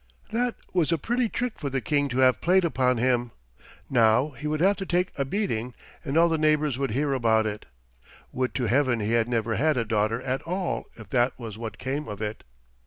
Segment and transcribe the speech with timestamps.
[0.31, 3.29] That was a pretty trick for the King to have played upon him.
[3.87, 7.45] Now he would have to take a beating and all the neighbors would hear about
[7.45, 7.67] it.
[8.31, 11.77] Would to Heaven he had never had a daughter at all if that was what
[11.77, 12.43] came of it.